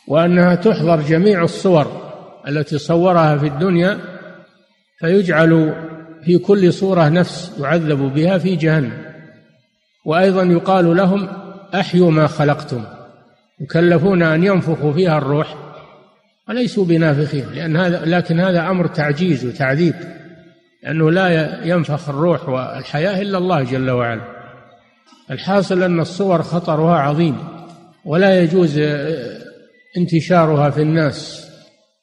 وأنها 0.09 0.55
تحضر 0.55 1.01
جميع 1.01 1.43
الصور 1.43 2.13
التي 2.49 2.79
صورها 2.79 3.37
في 3.37 3.47
الدنيا 3.47 3.99
فيجعل 4.99 5.75
في 6.25 6.39
كل 6.39 6.73
صورة 6.73 7.09
نفس 7.09 7.53
يعذب 7.61 7.99
بها 7.99 8.39
في 8.39 8.57
جهنم. 8.57 8.99
وأيضا 10.07 10.43
يقال 10.43 10.97
لهم 10.97 11.29
أحيوا 11.75 12.11
ما 12.11 12.27
خلقتم 12.27 12.85
يكلفون 13.61 14.23
أن 14.23 14.45
ينفخوا 14.45 14.93
فيها 14.93 15.19
الروح 15.19 15.57
وليسوا 16.49 16.85
بنافخين 16.85 17.47
لأن 17.55 17.77
هذا 17.77 18.05
لكن 18.05 18.41
هذا 18.41 18.71
أمر 18.71 18.87
تعجيز 18.87 19.47
وتعذيب. 19.47 19.95
لأنه 20.83 21.11
لا 21.11 21.59
ينفخ 21.65 22.09
الروح 22.09 22.49
والحياة 22.49 23.21
إلا 23.23 23.39
الله 23.39 23.63
جل 23.63 23.91
وعلا. 23.91 24.23
الحاصل 25.31 25.83
أن 25.83 26.01
الصور 26.01 26.43
خطرها 26.43 26.99
عظيم 26.99 27.37
ولا 28.05 28.41
يجوز 28.41 28.79
انتشارها 29.97 30.71
في 30.71 30.83
الناس 30.83 31.49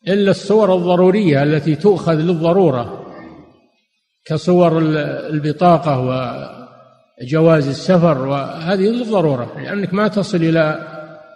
إلا 0.07 0.31
الصور 0.31 0.75
الضرورية 0.75 1.43
التي 1.43 1.75
تؤخذ 1.75 2.13
للضرورة 2.13 3.05
كصور 4.25 4.79
البطاقة 5.29 5.99
وجواز 7.21 7.67
السفر 7.67 8.27
وهذه 8.27 8.81
للضرورة 8.81 9.61
لأنك 9.61 9.93
ما 9.93 10.07
تصل 10.07 10.37
إلى 10.37 10.79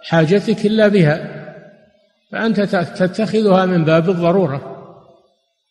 حاجتك 0.02 0.66
إلا 0.66 0.88
بها. 0.88 1.44
فأنت 2.32 2.60
تتخذها 2.60 3.66
من 3.66 3.84
باب 3.84 4.10
الضرورة 4.10 4.76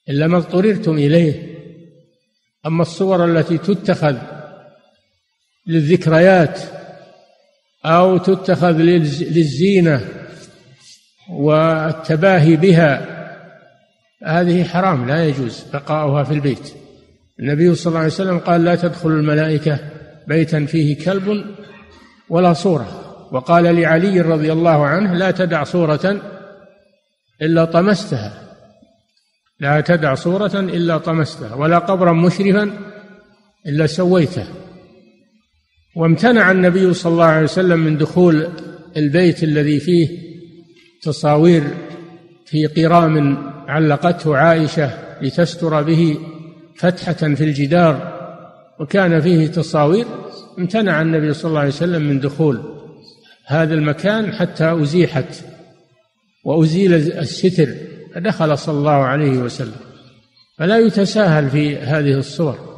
إلا 0.10 0.28
ما 0.28 0.38
اضطررتم 0.38 0.94
إليه. 0.94 1.53
أما 2.66 2.82
الصور 2.82 3.26
التي 3.26 3.58
تتخذ 3.58 4.16
للذكريات 5.68 6.60
أو 7.86 8.18
تتخذ 8.18 8.72
للزينة 8.72 10.02
والتباهي 11.30 12.56
بها 12.56 13.14
هذه 14.26 14.64
حرام 14.64 15.08
لا 15.08 15.26
يجوز 15.26 15.64
بقاؤها 15.74 16.24
في 16.24 16.34
البيت. 16.34 16.74
النبي 17.40 17.76
صلى 17.76 17.88
الله 17.88 18.00
عليه 18.00 18.08
وسلم 18.08 18.40
قال 18.40 18.64
لا 18.66 18.76
تدخل 18.76 19.10
الملائكة 19.10 19.80
بيتا 20.28 20.66
فيه 20.66 21.06
كلب 21.06 21.46
ولا 22.30 22.54
صورة. 22.54 23.18
وقال 23.32 23.76
لعلي 23.76 24.22
رضي 24.22 24.52
الله 24.52 24.86
عنه 24.86 25.14
لا 25.14 25.32
تدع 25.32 25.64
صورة 25.64 26.22
إلا 27.42 27.66
طمستها. 27.66 28.53
لا 29.60 29.82
تدع 29.82 30.16
صورة 30.16 30.60
إلا 30.60 30.98
طمستها 30.98 31.56
ولا 31.56 31.78
قبرا 31.78 32.14
مشرفا 32.14 32.72
إلا 33.68 33.88
سويته. 33.88 34.48
وامتنع 35.96 36.52
النبي 36.52 36.94
صلى 36.94 37.12
الله 37.14 37.26
عليه 37.26 37.44
وسلم 37.44 37.80
من 37.80 37.98
دخول 37.98 38.48
البيت 38.98 39.44
الذي 39.44 39.80
فيه 39.80 40.08
تصاوير 41.02 41.64
في 42.46 42.68
قرام 42.68 43.38
علقته 43.68 44.38
عائشة 44.38 44.92
لتستر 45.22 45.82
به 45.82 46.18
فتحة 46.76 47.14
في 47.14 47.44
الجدار 47.44 48.14
وكان 48.80 49.22
فيه 49.22 49.48
تصاوير. 49.48 50.06
امتنع 50.60 51.02
النبي 51.02 51.34
صلى 51.34 51.50
الله 51.50 51.60
عليه 51.60 51.70
وسلم 51.70 52.02
من 52.02 52.20
دخول 52.20 52.62
هذا 53.48 53.74
المكان 53.74 54.34
حتى 54.34 54.82
أزيحت 54.82 55.44
وأزيل 56.44 56.94
الستر. 56.94 57.76
فدخل 58.16 58.58
صلى 58.58 58.78
الله 58.78 58.92
عليه 58.92 59.38
وسلم. 59.38 59.76
فلا 60.58 60.78
يتساهل 60.78 61.50
في 61.50 61.78
هذه 61.78 62.14
الصور. 62.14 62.74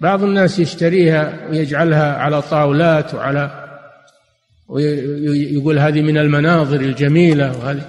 بعض 0.00 0.22
الناس 0.22 0.58
يشتريها 0.58 1.48
ويجعلها 1.50 2.16
على 2.16 2.42
طاولات 2.42 3.14
وعلى 3.14 3.62
ويقول 4.68 5.78
هذه 5.78 6.02
من 6.02 6.18
المناظر 6.18 6.80
الجميلة 6.80 7.58
وهذه. 7.58 7.82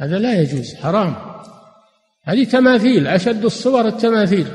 هذا 0.00 0.18
لا 0.18 0.40
يجوز 0.40 0.74
حرام. 0.74 1.14
هذه 2.24 2.44
تماثيل 2.44 3.06
أشد 3.06 3.44
الصور 3.44 3.86
التماثيل. 3.86 4.46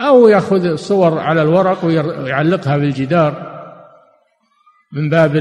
أو 0.00 0.28
يأخذ 0.28 0.76
صور 0.76 1.18
على 1.18 1.42
الورق 1.42 1.84
ويعلقها 1.84 2.76
بالجدار 2.76 3.56
من 4.92 5.10
باب 5.10 5.36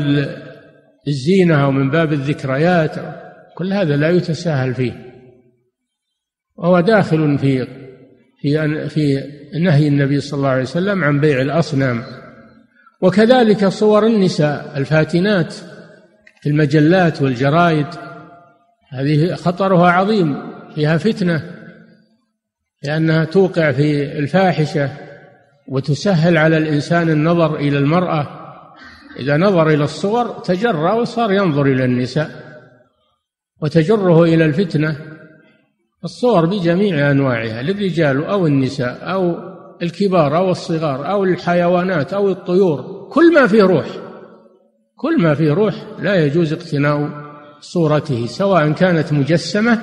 الزينة 1.08 1.64
أو 1.64 1.72
من 1.72 1.90
باب 1.90 2.14
الذكريات. 2.14 2.96
كل 3.56 3.74
هذا 3.74 3.96
لا 3.96 4.10
يتساهل 4.10 4.74
فيه. 4.74 5.06
وهو 6.56 6.80
داخل 6.80 7.38
في 7.38 7.68
في 8.42 8.90
في 8.90 9.24
نهي 9.60 9.88
النبي 9.88 10.20
صلى 10.20 10.38
الله 10.38 10.50
عليه 10.50 10.62
وسلم 10.62 11.04
عن 11.04 11.20
بيع 11.20 11.42
الأصنام. 11.42 12.04
وكذلك 13.02 13.68
صور 13.68 14.08
النساء 14.08 14.78
الفاتنات 14.78 15.54
في 16.42 16.50
المجلات 16.50 17.22
والجرائد. 17.22 17.88
هذه 18.90 19.34
خطرها 19.34 19.92
عظيم 19.92 20.38
فيها 20.76 20.98
فتنة 20.98 21.44
لأنها 22.84 23.26
توقع 23.26 23.72
في 23.72 24.20
الفاحشة 24.20 24.90
وتسهل 25.68 26.38
على 26.38 26.58
الإنسان 26.58 27.10
النظر 27.10 27.56
إلى 27.56 27.78
المرأة. 27.78 28.28
إذا 29.20 29.38
نظر 29.38 29.70
إلى 29.70 29.84
الصور 29.84 30.28
تجرأ 30.28 30.94
وصار 30.94 31.32
ينظر 31.32 31.66
إلى 31.66 31.86
النساء. 31.86 32.45
وتجره 33.62 34.24
إلى 34.24 34.46
الفتنة 34.46 34.98
الصور 36.04 36.46
بجميع 36.46 37.12
أنواعها 37.12 37.62
للرجال 37.62 38.26
أو 38.26 38.48
النساء 38.48 39.00
أو 39.02 39.36
الكبار 39.82 40.38
أو 40.38 40.52
الصغار 40.52 41.12
أو 41.12 41.24
الحيوانات 41.24 42.14
أو 42.14 42.30
الطيور 42.30 43.10
كل 43.12 43.34
ما 43.34 43.48
فيه 43.48 43.64
روح 43.64 43.88
كل 44.96 45.22
ما 45.22 45.34
فيه 45.34 45.54
روح 45.54 45.74
لا 46.00 46.26
يجوز 46.26 46.54
اقتناء 46.54 47.10
صورته 47.60 48.26
سواء 48.26 48.72
كانت 48.72 49.14
مجسمة 49.14 49.80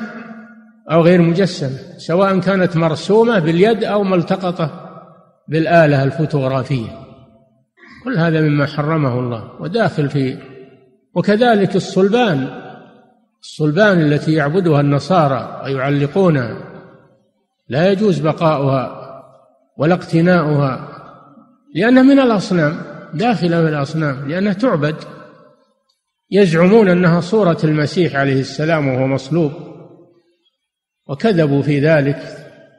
أو 0.91 1.03
غير 1.03 1.23
مجسمة 1.23 1.79
سواء 1.99 2.39
كانت 2.39 2.77
مرسومة 2.77 3.39
باليد 3.39 3.85
أو 3.85 4.03
ملتقطة 4.05 4.71
بالآلة 5.49 6.03
الفوتوغرافية. 6.03 6.99
كل 8.05 8.19
هذا 8.19 8.41
مما 8.41 8.67
حرمه 8.67 9.19
الله 9.19 9.61
وداخل 9.61 10.09
في 10.09 10.39
وكذلك 11.15 11.77
الصلبان 11.77 12.49
الصلبان 13.43 14.01
التي 14.01 14.33
يعبدها 14.33 14.81
النصارى 14.81 15.63
ويعلقونها 15.65 16.57
لا 17.69 17.93
يجوز 17.93 18.19
بقاؤها 18.19 19.03
ولا 19.77 19.95
اقتناؤها 19.95 20.89
لأنها 21.75 22.03
من 22.03 22.19
الأصنام 22.19 22.83
داخلة 23.15 23.63
في 23.63 23.69
الأصنام 23.69 24.29
لأنها 24.29 24.53
تعبد. 24.53 24.97
يزعمون 26.31 26.89
أنها 26.89 27.21
صورة 27.21 27.59
المسيح 27.65 28.17
عليه 28.17 28.41
السلام 28.41 28.89
وهو 28.89 29.07
مصلوب 29.07 29.53
وكذبوا 31.09 31.63
في 31.63 31.81
ذلك 31.81 32.19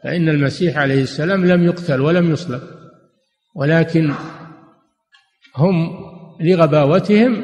فإن 0.04 0.30
المسيح 0.30 0.78
عليه 0.78 1.04
السلام 1.04 1.46
لم 1.46 1.64
يقتل 1.64 2.02
ولم 2.02 2.32
يصلب 2.32 2.62
ولكن 3.56 4.14
هم 5.56 5.90
لغباوتهم 6.42 7.42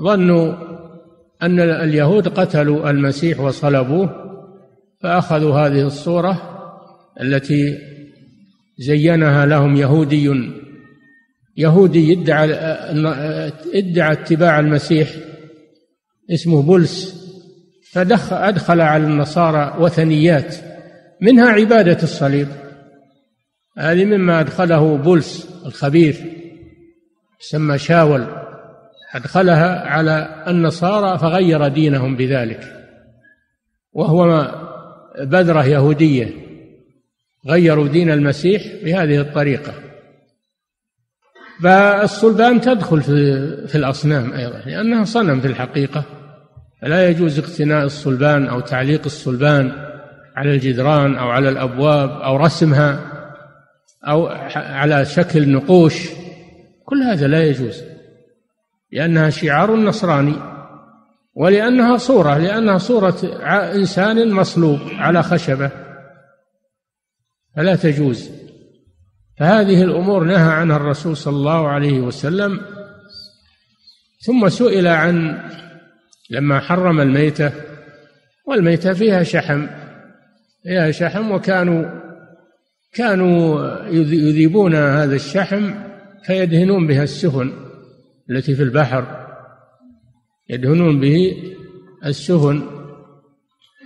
ظنوا 0.00 0.67
أن 1.42 1.60
اليهود 1.60 2.28
قتلوا 2.28 2.90
المسيح 2.90 3.40
وصلبوه 3.40 4.28
فأخذوا 5.00 5.54
هذه 5.54 5.86
الصورة 5.86 6.58
التي 7.20 7.78
زينها 8.78 9.46
لهم 9.46 9.76
يهودي 9.76 10.30
يهودي 11.56 12.12
ادعى 12.12 12.52
ادعى 13.74 14.12
اتباع 14.12 14.60
المسيح 14.60 15.08
اسمه 16.30 16.62
بولس 16.62 17.18
فدخل 17.92 18.36
أدخل 18.36 18.80
على 18.80 19.04
النصارى 19.04 19.76
وثنيات 19.78 20.56
منها 21.20 21.48
عبادة 21.48 22.02
الصليب. 22.02 22.48
هذه 23.78 24.04
مما 24.04 24.40
أدخله 24.40 24.96
بولس 24.96 25.48
الخبير 25.66 26.16
سمى 27.40 27.78
شاول. 27.78 28.26
أدخلها 29.14 29.88
على 29.88 30.44
النصارى 30.48 31.18
فغير 31.18 31.68
دينهم 31.68 32.16
بذلك. 32.16 32.60
وهو 33.92 34.50
بذرة 35.20 35.64
يهودية 35.64 36.30
غيروا 37.46 37.88
دين 37.88 38.10
المسيح 38.10 38.62
بهذه 38.84 39.20
الطريقة. 39.20 39.72
فالصلبان 41.62 42.60
تدخل 42.60 43.02
في, 43.02 43.66
في 43.66 43.74
الأصنام 43.74 44.32
أيضا 44.32 44.58
لأنها 44.66 45.04
صنم 45.04 45.40
في 45.40 45.46
الحقيقة. 45.46 46.04
فلا 46.82 47.08
يجوز 47.08 47.38
اقتناء 47.38 47.84
الصلبان 47.84 48.46
أو 48.46 48.60
تعليق 48.60 49.04
الصلبان 49.04 49.72
على 50.36 50.50
الجدران 50.54 51.16
أو 51.16 51.28
على 51.28 51.48
الأبواب 51.48 52.10
أو 52.10 52.36
رسمها 52.36 53.00
أو 54.08 54.26
على 54.56 55.04
شكل 55.04 55.52
نقوش. 55.52 56.08
كل 56.84 57.02
هذا 57.02 57.26
لا 57.26 57.44
يجوز. 57.44 57.82
لأنها 58.92 59.30
شعار 59.30 59.76
نصراني 59.76 60.34
ولأنها 61.34 61.96
صورة 61.96 62.38
لأنها 62.38 62.78
صورة 62.78 63.16
إنسان 63.74 64.30
مصلوب 64.30 64.78
على 64.92 65.22
خشبة. 65.22 65.70
فلا 67.56 67.76
تجوز. 67.76 68.30
فهذه 69.38 69.82
الأمور 69.82 70.24
نهى 70.24 70.52
عنها 70.52 70.76
الرسول 70.76 71.16
صلى 71.16 71.36
الله 71.36 71.68
عليه 71.68 72.00
وسلم. 72.00 72.60
ثم 74.26 74.48
سئل 74.48 74.86
عن 74.86 75.42
لما 76.30 76.60
حرم 76.60 77.00
الميتة 77.00 77.52
والميتة 78.46 78.92
فيها 78.92 79.22
شحم. 79.22 79.66
فيها 80.62 80.90
شحم 80.90 81.30
وكانوا 81.30 82.00
كانوا 82.94 83.68
يذيبون 83.86 84.74
هذا 84.74 85.14
الشحم 85.14 85.74
فيدهنون 86.24 86.86
بها 86.86 87.02
السفن. 87.02 87.67
التي 88.30 88.54
في 88.54 88.62
البحر 88.62 89.26
يدهنون 90.48 91.00
به 91.00 91.36
السفن 92.04 92.62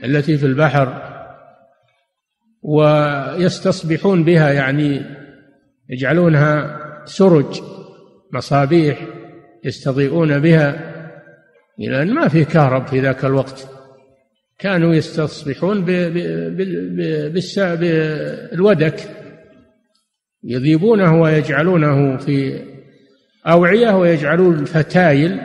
التي 0.04 0.38
في 0.38 0.46
البحر 0.46 1.12
ويستصبحون 2.62 4.24
بها 4.24 4.52
يعني 4.52 5.02
يجعلونها 5.88 6.78
سرج 7.04 7.62
مصابيح 8.32 9.06
يستضيئون 9.64 10.38
بها 10.38 10.92
لأن 11.78 12.14
ما 12.14 12.28
في 12.28 12.44
كهرب 12.44 12.86
في 12.86 13.00
ذاك 13.00 13.24
الوقت. 13.24 13.68
كانوا 14.58 14.94
يستصبحون 14.94 15.84
بالودك 18.24 19.00
يذيبونه 20.44 21.20
ويجعلونه 21.20 22.16
في 22.16 22.64
أوعية 23.46 23.98
ويجعلون 23.98 24.58
الفتايل 24.58 25.40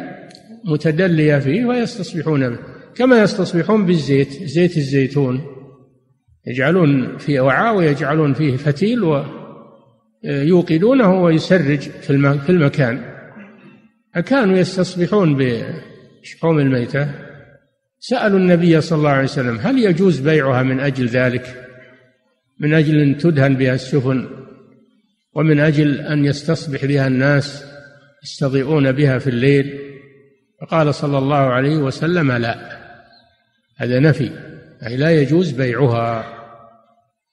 متدلية 0.66 1.40
فيه 1.40 1.66
ويستصبحون 1.66 2.50
به 2.50 2.60
كما 2.96 3.22
يستصبحون 3.22 3.86
بالزيت 3.86 4.44
زيت 4.44 4.78
الزيتون. 4.78 5.42
يجعلون 6.48 7.18
في 7.18 7.40
وعاء 7.40 7.76
ويجعلون 7.76 8.34
فيه 8.34 8.58
فتيل 8.58 9.24
ويوقدونه 10.24 11.22
ويسرج 11.24 11.80
في 11.80 12.50
المكان. 12.50 13.02
فكانوا 14.16 14.58
يستصبحون 14.58 15.38
بشحوم 15.38 16.60
الميتة. 16.60 17.10
سألوا 18.00 18.40
النبي 18.40 18.82
صلى 18.82 18.98
الله 18.98 19.10
عليه 19.10 19.24
وسلم 19.24 19.58
هل 19.58 19.80
يجوز 19.80 20.20
بيعها 20.20 20.64
من 20.64 20.80
أجل 20.80 21.08
ذلك؟ 21.08 21.64
من 22.60 22.74
أجل 22.74 23.00
أن 23.00 23.18
تدهن 23.18 23.56
بها 23.56 23.74
السفن 23.74 24.28
ومن 25.34 25.60
أجل 25.60 26.00
أن 26.00 26.26
يستصبح 26.26 26.86
بها 26.86 27.08
الناس؟ 27.08 27.77
يستضيئون 28.24 28.92
بها 28.92 29.20
في 29.20 29.30
الليل؟ 29.30 29.80
فقال 30.62 30.96
صلى 30.96 31.18
الله 31.18 31.38
عليه 31.38 31.78
وسلم 31.78 32.32
لا. 32.32 32.78
هذا 33.78 34.00
نفي 34.00 34.32
أي 34.88 34.98
لا 34.98 35.12
يجوز 35.12 35.52
بيعها. 35.52 36.26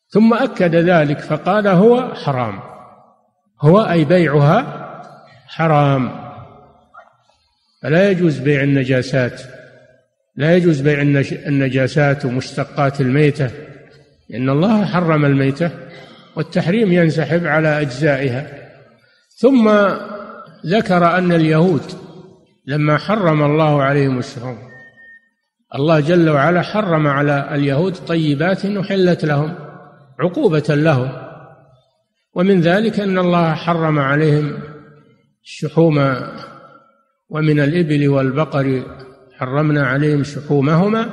ثم 0.08 0.34
أكد 0.34 0.74
ذلك 0.74 1.20
فقال 1.20 1.66
هو 1.66 2.14
حرام. 2.14 2.60
هو 3.62 3.80
أي 3.80 4.04
بيعها 4.04 4.84
حرام. 5.46 6.24
فلا 7.82 8.10
يجوز 8.10 8.38
بيع 8.38 8.62
النجاسات. 8.62 9.42
لا 10.36 10.56
يجوز 10.56 10.80
بيع 10.80 11.00
النجاسات 11.46 12.24
ومشتقات 12.24 13.00
الميتة. 13.00 13.50
إن 14.34 14.50
الله 14.50 14.84
حرم 14.84 15.24
الميتة 15.24 15.70
والتحريم 16.36 16.92
ينسحب 16.92 17.46
على 17.46 17.80
أجزائها. 17.80 18.46
ثم 19.36 19.68
ذكر 20.66 21.18
أن 21.18 21.32
اليهود 21.32 21.82
لما 22.66 22.98
حرم 22.98 23.42
الله 23.42 23.82
عليهم 23.82 24.18
الشحوم 24.18 24.58
الله 25.74 26.00
جل 26.00 26.30
وعلا 26.30 26.62
حرم 26.62 27.06
على 27.06 27.54
اليهود 27.54 27.94
طيبات 27.94 28.66
أحلت 28.66 29.24
لهم 29.24 29.54
عقوبة 30.20 30.64
لهم. 30.68 31.12
ومن 32.34 32.60
ذلك 32.60 33.00
أن 33.00 33.18
الله 33.18 33.54
حرم 33.54 33.98
عليهم 33.98 34.58
الشحوم 35.44 36.16
ومن 37.28 37.60
الإبل 37.60 38.08
والبقر 38.08 38.82
حرمنا 39.38 39.86
عليهم 39.86 40.22
شحومهما 40.22 41.06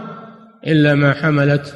إلا 0.68 0.96
ما 0.96 1.14
حملت 1.14 1.76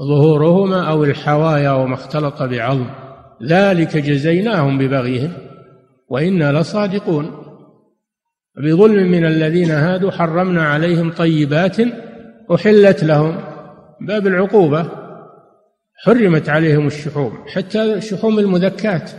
ظهورهما 0.00 0.88
أو 0.90 1.04
الحوايا 1.04 1.70
وما 1.70 1.94
اختلط 1.94 2.42
بعظم. 2.42 2.86
ذلك 3.42 3.96
جزيناهم 3.96 4.78
ببغيهم. 4.78 5.32
وإنا 6.08 6.60
لصادقون. 6.60 7.44
بظلم 8.56 9.10
من 9.10 9.26
الذين 9.26 9.70
هادوا 9.70 10.10
حرمنا 10.10 10.68
عليهم 10.68 11.12
طيبات 11.12 11.76
أحلت 12.54 13.04
لهم 13.04 13.40
باب 14.00 14.26
العقوبة 14.26 14.88
حرمت 16.04 16.48
عليهم 16.48 16.86
الشحوم 16.86 17.44
حتى 17.54 18.00
شحوم 18.00 18.38
المذكات 18.38 19.10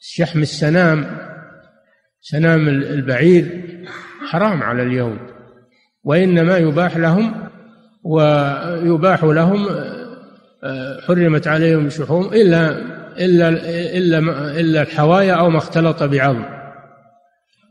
شحم 0.00 0.42
السنام 0.42 1.06
سنام 2.20 2.68
البعير 2.68 3.64
حرام 4.30 4.62
على 4.62 4.82
اليهود 4.82 5.18
وإنما 6.04 6.58
يباح 6.58 6.96
لهم 6.96 7.48
ويباح 8.04 9.24
لهم 9.24 9.66
آه، 10.64 11.00
حرمت 11.00 11.48
عليهم 11.48 11.86
الشحوم 11.86 12.26
إلا 12.26 12.84
إلا 13.18 13.48
إلا 13.96 14.18
إلا 14.60 14.82
الحوايا 14.82 15.34
أو 15.34 15.50
ما 15.50 15.58
اختلط 15.58 16.02
بعظم. 16.02 16.44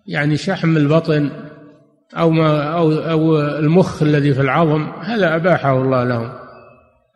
يعني 0.08 0.38
شحم 0.38 0.78
البطن 0.78 1.30
أو 2.18 2.30
ما 2.30 2.64
أو 2.64 2.92
أو 2.92 3.40
المخ 3.40 4.04
الذي 4.04 4.34
في 4.34 4.42
العظم 4.42 4.88
هذا 5.02 5.36
أباحه 5.36 5.82
الله 5.82 6.04
لهم. 6.04 6.32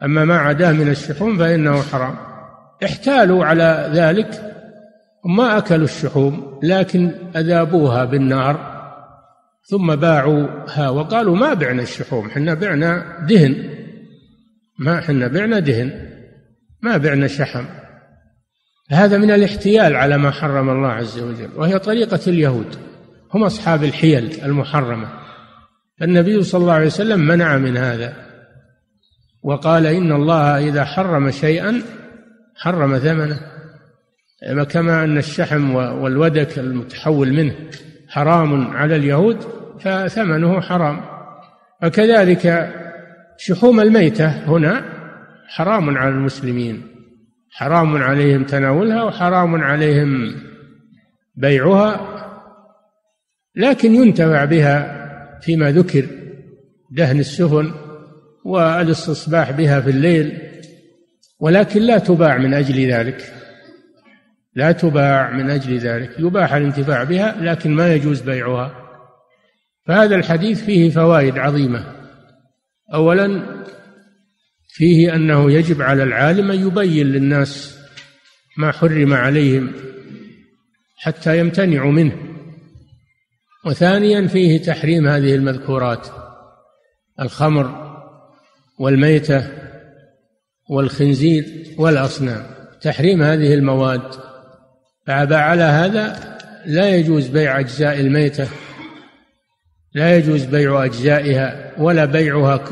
أما 0.04 0.26
ما 0.26 0.38
عداه 0.38 0.72
من 0.72 0.90
الشحوم 0.90 1.38
فإنه 1.38 1.82
حرام. 1.82 2.16
احتالوا 2.84 3.46
على 3.46 3.90
ذلك 3.94 4.42
ما 5.26 5.58
أكلوا 5.58 5.86
الشحوم 5.86 6.60
لكن 6.64 7.12
أذابوها 7.36 8.06
بالنار 8.06 8.74
ثم 9.64 9.96
باعوها. 9.96 10.90
وقالوا 10.90 11.36
ما 11.36 11.54
بعنا 11.54 11.82
الشحوم 11.82 12.30
حنا 12.30 12.54
بعنا 12.54 13.04
دهن. 13.30 13.70
ما 14.80 15.02
حنا 15.02 15.28
بعنا 15.28 15.60
دهن 15.60 16.10
ما 16.82 16.98
بعنا 16.98 17.28
شحم. 17.28 17.66
هذا 18.92 19.18
من 19.18 19.32
الاحتيال 19.32 19.96
على 19.96 20.18
ما 20.18 20.32
حرم 20.32 20.70
الله 20.70 20.88
عز 20.88 21.20
وجل 21.20 21.50
وهي 21.56 21.80
طريقة 21.80 22.20
اليهود. 22.28 22.76
هم 23.34 23.44
أصحاب 23.44 23.84
الحيل 23.84 24.42
المحرمة. 24.46 25.08
النبي 26.02 26.44
صلى 26.44 26.62
الله 26.62 26.74
عليه 26.74 26.86
وسلم 26.86 27.20
منع 27.20 27.58
من 27.58 27.78
هذا. 27.78 28.14
وقال 29.44 29.86
إن 29.86 30.12
الله 30.12 30.70
إذا 30.70 30.84
حرم 30.84 31.32
شيئا 31.32 31.82
حرم 32.56 32.98
ثمنه. 32.98 33.40
كما 34.64 35.04
أن 35.04 35.18
الشحم 35.18 35.76
والودك 35.76 36.60
المتحول 36.60 37.34
منه 37.34 37.56
حرام 38.10 38.68
على 38.68 38.96
اليهود 38.96 39.38
فثمنه 39.80 40.62
حرام. 40.62 41.02
وكذلك 41.84 42.74
شحوم 43.38 43.80
الميتة 43.80 44.28
هنا 44.28 44.86
حرام 45.48 45.98
على 45.98 46.10
المسلمين. 46.10 46.93
حرام 47.54 47.98
عليهم 48.04 48.44
تناولها 48.44 49.04
وحرام 49.04 49.56
عليهم 49.56 50.36
بيعها 51.36 52.10
لكن 53.56 53.96
ينتفع 53.96 54.46
بها 54.46 55.04
فيما 55.42 55.72
ذكر 55.72 56.06
دهن 56.92 57.20
السفن 57.20 57.72
والاستصباح 58.46 59.52
بها 59.52 59.82
في 59.82 59.90
الليل 59.90 60.42
ولكن 61.40 61.82
لا 61.82 61.98
تباع 61.98 62.38
من 62.38 62.54
أجل 62.54 62.92
ذلك. 62.92 63.34
لا 64.56 64.72
تباع 64.72 65.32
من 65.32 65.50
أجل 65.50 65.78
ذلك. 65.78 66.20
يباح 66.20 66.54
الانتفاع 66.54 67.04
بها 67.04 67.36
لكن 67.42 67.72
ما 67.72 67.94
يجوز 67.94 68.22
بيعها. 68.22 68.72
فهذا 69.86 70.16
الحديث 70.16 70.66
فيه 70.66 70.90
فوائد 70.90 71.38
عظيمة. 71.38 71.86
أولا 72.94 73.44
فيه 74.76 75.16
أنه 75.16 75.52
يجب 75.52 75.82
على 75.82 76.04
العالم 76.04 76.52
أن 76.52 76.68
يبين 76.68 77.08
للناس 77.08 77.78
ما 78.58 78.72
حرم 78.72 79.14
عليهم 79.14 79.72
حتى 80.98 81.40
يمتنعوا 81.40 81.92
منه. 81.92 82.18
وثانيا 83.66 84.28
فيه 84.28 84.62
تحريم 84.62 85.08
هذه 85.08 85.36
المذكورات 85.36 86.08
الخمر 87.22 87.94
والميتة 88.80 89.48
والخنزير 90.70 91.46
والأصنام. 91.78 92.46
تحريم 92.82 93.22
هذه 93.22 93.54
المواد. 93.54 94.12
فعلى 95.08 95.64
هذا 95.64 96.38
لا 96.66 96.96
يجوز 96.96 97.28
بيع 97.28 97.60
أجزاء 97.60 98.00
الميتة 98.00 98.48
لا 99.94 100.18
يجوز 100.18 100.44
بيع 100.46 100.86
أجزائها 100.86 101.74
ولا 101.78 102.06
بيعها 102.06 102.64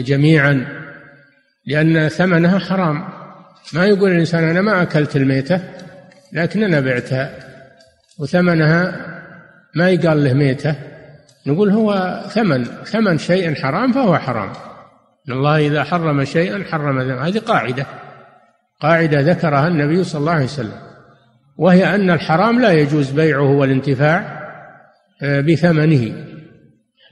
جميعا. 0.00 0.83
لأن 1.66 2.08
ثمنها 2.08 2.58
حرام. 2.58 3.04
ما 3.72 3.86
يقول 3.86 4.10
الإنسان 4.10 4.44
أنا 4.44 4.60
ما 4.60 4.82
أكلت 4.82 5.16
الميتة 5.16 5.60
لكن 6.32 6.62
أنا 6.62 6.80
بعتها 6.80 7.30
وثمنها 8.18 9.06
ما 9.74 9.90
يقال 9.90 10.24
له 10.24 10.32
ميتة. 10.32 10.76
نقول 11.46 11.70
هو 11.70 12.20
ثمن 12.28 12.64
ثمن 12.64 13.18
شيء 13.18 13.54
حرام 13.54 13.92
فهو 13.92 14.18
حرام. 14.18 14.52
الله 15.28 15.66
إذا 15.66 15.84
حرم 15.84 16.24
شيئا 16.24 16.64
حرم 16.70 17.02
ثمن 17.02 17.18
هذه 17.18 17.38
قاعدة. 17.38 17.86
قاعدة 18.80 19.20
ذكرها 19.20 19.68
النبي 19.68 20.04
صلى 20.04 20.20
الله 20.20 20.32
عليه 20.32 20.44
وسلم. 20.44 20.78
وهي 21.56 21.94
أن 21.94 22.10
الحرام 22.10 22.60
لا 22.60 22.72
يجوز 22.72 23.10
بيعه 23.10 23.50
والانتفاع 23.50 24.44
آه، 25.22 25.40
بثمنه. 25.40 26.26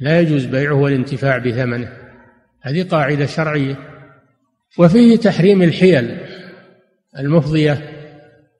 لا 0.00 0.20
يجوز 0.20 0.44
بيعه 0.44 0.74
والانتفاع 0.74 1.38
بثمنه. 1.38 1.92
هذه 2.62 2.88
قاعدة 2.88 3.26
شرعية. 3.26 3.91
وفيه 4.78 5.16
تحريم 5.16 5.62
الحيل 5.62 6.18
المفضية 7.18 7.72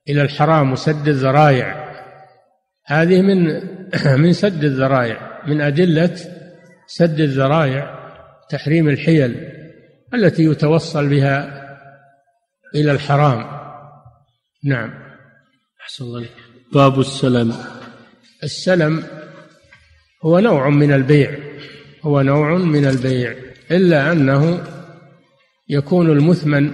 إلى 0.09 0.23
الحرام 0.23 0.73
وسد 0.73 1.09
الذرائع. 1.09 1.93
هذه 2.87 3.23
من 3.23 3.63
من 4.23 4.33
سد 4.33 4.65
الذرائع 4.65 5.43
من 5.47 5.61
أدلة 5.61 6.17
سد 6.87 7.21
الذرائع 7.21 7.99
تحريم 8.51 8.89
الحيل 8.89 9.49
التي 10.15 10.45
يتوصل 10.45 11.09
بها 11.09 11.63
إلى 12.75 12.93
الحرام. 12.93 13.61
نعم. 14.65 14.91
أحسن 15.83 16.05
الله 16.05 16.27
باب 16.73 17.01
السلم. 17.01 17.55
السلم 18.45 19.05
هو 20.25 20.39
نوع 20.39 20.69
من 20.69 20.93
البيع 20.93 21.39
هو 22.03 22.21
نوع 22.21 22.55
من 22.55 22.85
البيع 22.85 23.35
إلا 23.71 24.13
أنه 24.13 24.65
يكون 25.73 26.11
المثمن 26.11 26.71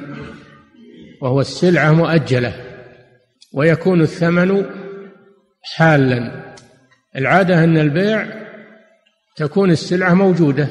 وهو 1.22 1.40
السلعة 1.40 1.92
مؤجلة 1.92 2.54
ويكون 3.54 4.00
الثمن 4.00 4.64
حالا. 5.76 6.54
العادة 7.16 7.64
أن 7.64 7.78
البيع 7.78 8.26
تكون 9.36 9.70
السلعة 9.70 10.14
موجودة 10.14 10.68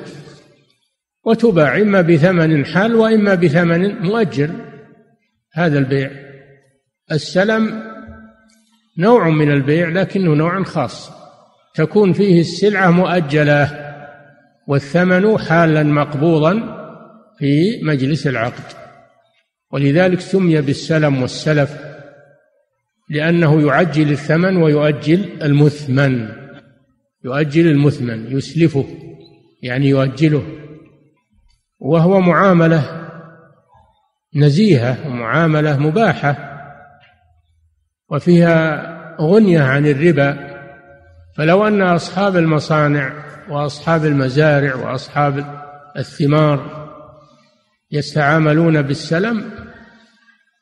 وتباع 1.25 1.77
إما 1.77 2.01
بثمن 2.01 2.65
حال 2.65 2.95
وإما 2.95 3.35
بثمن 3.35 4.01
مؤجل. 4.01 4.51
هذا 5.53 5.79
البيع. 5.79 6.11
السلم 7.11 7.83
نوع 8.97 9.29
من 9.29 9.51
البيع 9.51 9.89
لكنه 9.89 10.33
نوع 10.33 10.63
خاص. 10.63 11.11
تكون 11.75 12.13
فيه 12.13 12.41
السلعة 12.41 12.91
مؤجلة 12.91 13.93
والثمن 14.67 15.37
حالا 15.37 15.83
مقبوضا 15.83 16.76
في 17.39 17.79
مجلس 17.83 18.27
العقد. 18.27 18.63
ولذلك 19.71 20.19
سمي 20.19 20.61
بالسلم 20.61 21.21
والسلف 21.21 21.77
لأنه 23.09 23.67
يعجل 23.67 24.11
الثمن 24.11 24.57
ويؤجل 24.57 25.43
المثمن. 25.43 26.29
يؤجل 27.25 27.67
المثمن 27.67 28.37
يسلفه 28.37 28.85
يعني 29.63 29.89
يؤجله. 29.89 30.43
وهو 31.79 32.19
معاملة 32.19 33.07
نزيهة 34.35 35.07
ومعاملة 35.07 35.79
مباحة. 35.79 36.37
وفيها 38.09 38.83
غنية 39.21 39.61
عن 39.61 39.85
الربا. 39.85 40.57
فلو 41.37 41.67
أن 41.67 41.81
أصحاب 41.81 42.37
المصانع 42.37 43.13
وأصحاب 43.49 44.05
المزارع 44.05 44.75
وأصحاب 44.75 45.45
الثمار 45.97 46.86
يتعاملون 47.91 48.81
بالسلم 48.81 49.43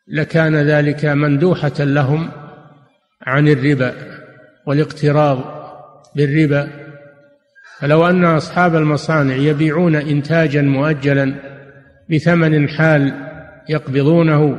لكان 0.08 0.56
ذلك 0.56 1.06
مندوحة 1.06 1.74
لهم 1.80 2.32
عن 3.22 3.48
الربا 3.48 3.94
والاقتراض 4.68 5.40
بالربا. 6.16 6.70
فلو 7.80 8.08
أن 8.08 8.26
أصحاب 8.26 8.76
المصانع 8.76 9.36
يبيعون 9.36 9.96
إنتاجا 9.96 10.62
مؤجلا 10.62 11.36
بثمن 12.10 12.70
حال 12.70 13.14
يقبضونه 13.70 14.58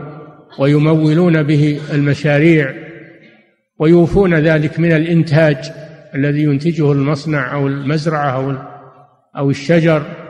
ويمولون 0.58 1.42
به 1.42 1.80
المشاريع 1.92 2.74
ويوفون 3.78 4.34
ذلك 4.34 4.80
من 4.80 4.92
الإنتاج 4.92 5.56
الذي 6.14 6.42
ينتجه 6.42 6.92
المصنع 6.92 7.54
أو 7.54 7.66
المزرعة 7.66 8.66
أو 9.36 9.50
الشجر 9.50 10.25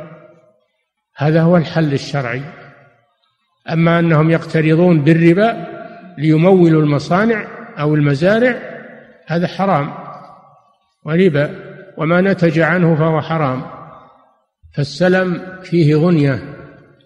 هذا 1.17 1.43
هو 1.43 1.57
الحل 1.57 1.93
الشرعي. 1.93 2.43
أما 3.73 3.99
أنهم 3.99 4.31
يقترضون 4.31 5.01
بالربا 5.01 5.67
ليمولوا 6.19 6.83
المصانع 6.83 7.47
أو 7.79 7.95
المزارع 7.95 8.57
هذا 9.27 9.47
حرام 9.47 9.95
وربا 11.05 11.51
وما 11.97 12.21
نتج 12.21 12.59
عنه 12.59 12.95
فهو 12.95 13.21
حرام. 13.21 13.63
فالسلم 14.77 15.43
فيه 15.63 15.97
غنية 15.97 16.43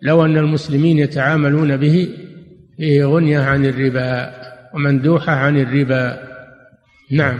لو 0.02 0.24
أن 0.24 0.36
المسلمين 0.36 0.98
يتعاملون 0.98 1.76
به 1.76 2.08
فيه 2.76 3.04
غنية 3.04 3.40
عن 3.40 3.64
الربا 3.66 4.34
ومندوحة 4.74 5.32
عن 5.32 5.56
الربا. 5.60 6.18
نعم. 7.12 7.38